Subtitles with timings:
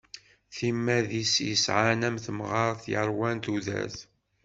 [0.55, 3.97] Timmad-is yeɛyan am temɣart yeṛwan tudert.